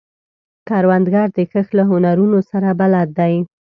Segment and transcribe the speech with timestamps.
[0.67, 3.35] کروندګر د کښت له هنرونو سره بلد دی